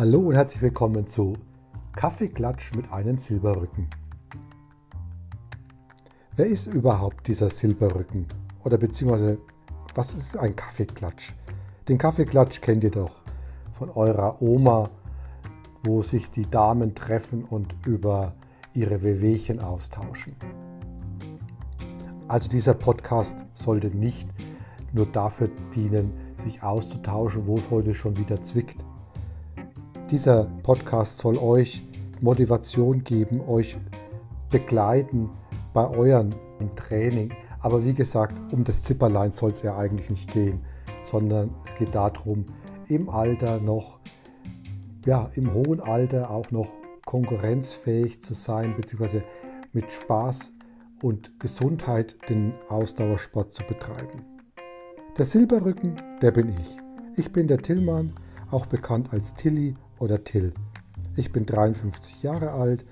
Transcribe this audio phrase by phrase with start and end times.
[0.00, 1.36] Hallo und herzlich willkommen zu
[1.94, 3.86] Kaffeeklatsch mit einem Silberrücken.
[6.36, 8.24] Wer ist überhaupt dieser Silberrücken?
[8.64, 9.36] Oder beziehungsweise,
[9.94, 11.34] was ist ein Kaffeeklatsch?
[11.86, 13.20] Den Kaffeeklatsch kennt ihr doch
[13.74, 14.88] von eurer Oma,
[15.84, 18.32] wo sich die Damen treffen und über
[18.72, 20.34] ihre Wehwehchen austauschen.
[22.26, 24.30] Also dieser Podcast sollte nicht
[24.94, 28.82] nur dafür dienen, sich auszutauschen, wo es heute schon wieder zwickt,
[30.10, 31.86] dieser Podcast soll euch
[32.20, 33.76] Motivation geben, euch
[34.50, 35.30] begleiten
[35.72, 36.30] bei eurem
[36.74, 37.32] Training.
[37.60, 40.60] Aber wie gesagt, um das Zipperlein soll es ja eigentlich nicht gehen,
[41.02, 42.46] sondern es geht darum,
[42.88, 44.00] im Alter noch,
[45.06, 46.68] ja, im hohen Alter auch noch
[47.04, 49.22] konkurrenzfähig zu sein, beziehungsweise
[49.72, 50.54] mit Spaß
[51.02, 54.24] und Gesundheit den Ausdauersport zu betreiben.
[55.16, 56.76] Der Silberrücken, der bin ich.
[57.16, 58.14] Ich bin der Tillmann,
[58.50, 60.52] auch bekannt als Tilly oder Till.
[61.14, 62.84] Ich bin 53 Jahre alt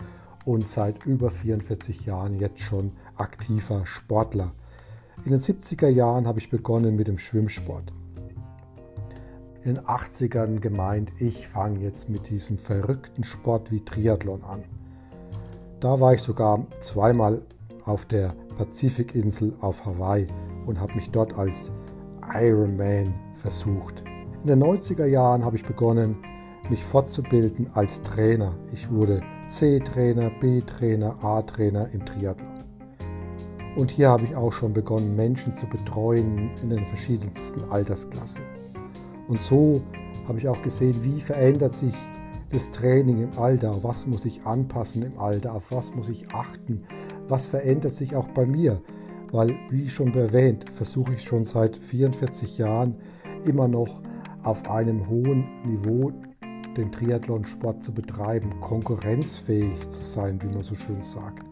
[0.45, 4.53] und seit über 44 Jahren jetzt schon aktiver Sportler.
[5.25, 7.93] In den 70er Jahren habe ich begonnen mit dem Schwimmsport.
[9.65, 14.65] In den 80ern gemeint, ich fange jetzt mit diesem verrückten Sport wie Triathlon an.
[15.81, 17.43] Da war ich sogar zweimal
[17.85, 20.27] auf der Pazifikinsel auf Hawaii
[20.67, 21.71] und habe mich dort als
[22.33, 24.05] Ironman versucht.
[24.43, 26.17] In den 90er Jahren habe ich begonnen,
[26.71, 28.55] mich fortzubilden als Trainer.
[28.73, 32.65] Ich wurde C-Trainer, B-Trainer, A-Trainer im Triathlon.
[33.77, 38.43] Und hier habe ich auch schon begonnen, Menschen zu betreuen in den verschiedensten Altersklassen.
[39.29, 39.81] Und so
[40.27, 41.95] habe ich auch gesehen, wie verändert sich
[42.51, 46.85] das Training im Alter, was muss ich anpassen im Alter, auf was muss ich achten,
[47.29, 48.81] was verändert sich auch bei mir.
[49.31, 52.97] Weil, wie schon erwähnt, versuche ich schon seit 44 Jahren
[53.45, 54.03] immer noch
[54.43, 56.13] auf einem hohen Niveau
[56.79, 61.45] den Triathlonsport zu betreiben, konkurrenzfähig zu sein, wie man so schön sagt.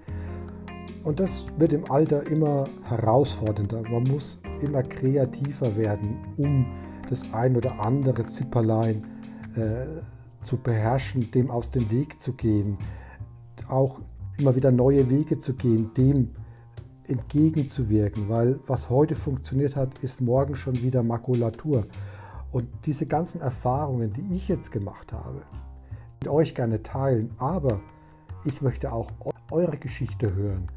[1.04, 3.82] Und das wird im Alter immer herausfordernder.
[3.82, 6.66] Man muss immer kreativer werden, um
[7.08, 9.04] das ein oder andere Zipperlein
[9.54, 9.86] äh,
[10.40, 12.78] zu beherrschen, dem aus dem Weg zu gehen,
[13.68, 14.00] auch
[14.38, 16.30] immer wieder neue Wege zu gehen, dem
[17.06, 21.86] entgegenzuwirken, weil was heute funktioniert hat, ist morgen schon wieder Makulatur.
[22.52, 25.42] Und diese ganzen Erfahrungen, die ich jetzt gemacht habe,
[26.20, 27.80] mit euch gerne teilen, aber
[28.44, 29.10] ich möchte auch
[29.50, 30.68] eure Geschichte hören,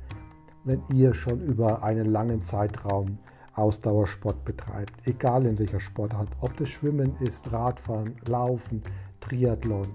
[0.63, 3.19] wenn ihr schon über einen langen Zeitraum
[3.53, 8.81] Ausdauersport betreibt, egal in welcher Sportart, ob das Schwimmen ist, Radfahren, Laufen,
[9.19, 9.87] Triathlon.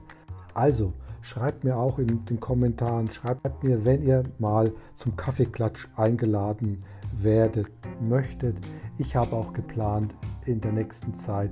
[0.52, 0.92] Also
[1.22, 7.68] schreibt mir auch in den Kommentaren, schreibt mir, wenn ihr mal zum Kaffeeklatsch eingeladen werdet,
[8.00, 8.56] möchtet.
[8.98, 10.14] Ich habe auch geplant,
[10.46, 11.50] in der nächsten Zeit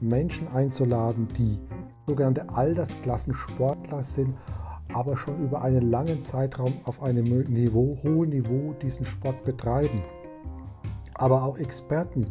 [0.00, 1.58] Menschen einzuladen, die
[2.06, 4.36] sogenannte Altersklassensportler sind,
[4.92, 10.02] aber schon über einen langen Zeitraum auf einem Niveau, hohen Niveau diesen Sport betreiben.
[11.14, 12.26] Aber auch Experten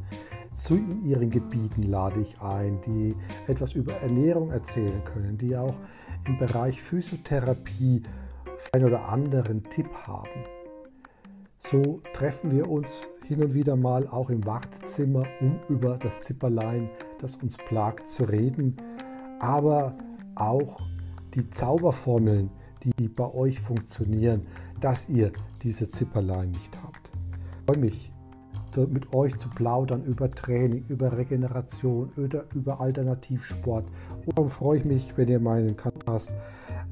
[0.52, 3.16] zu ihren Gebieten lade ich ein, die
[3.48, 5.76] etwas über Ernährung erzählen können, die auch
[6.28, 8.04] im Bereich Physiotherapie
[8.72, 10.30] einen oder anderen Tipp haben.
[11.70, 16.90] So treffen wir uns hin und wieder mal auch im Wartezimmer, um über das Zipperlein,
[17.20, 18.76] das uns plagt, zu reden,
[19.40, 19.98] aber
[20.36, 20.82] auch
[21.34, 22.50] die Zauberformeln,
[22.84, 24.46] die bei euch funktionieren,
[24.82, 25.32] dass ihr
[25.62, 27.10] diese Zipperlein nicht habt.
[27.62, 28.14] Ich freue mich,
[28.90, 33.86] mit euch zu plaudern über Training, über Regeneration, über, über Alternativsport.
[34.36, 36.34] Und freue ich mich, wenn ihr meinen Podcast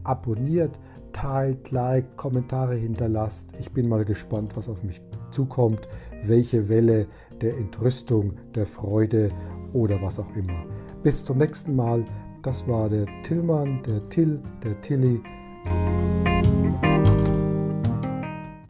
[0.03, 0.79] abonniert,
[1.11, 3.49] teilt, liked, Kommentare hinterlasst.
[3.59, 5.01] Ich bin mal gespannt, was auf mich
[5.31, 5.87] zukommt,
[6.23, 7.07] welche Welle
[7.41, 9.29] der Entrüstung, der Freude
[9.73, 10.65] oder was auch immer.
[11.03, 12.05] Bis zum nächsten Mal.
[12.43, 15.21] Das war der Tillmann, der Till, der Tilly